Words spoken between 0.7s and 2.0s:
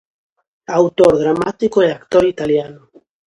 Autor dramático e